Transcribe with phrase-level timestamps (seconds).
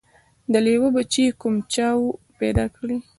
[0.51, 2.07] د لېوه بچی کوم چا وو
[2.39, 2.97] پیدا کړی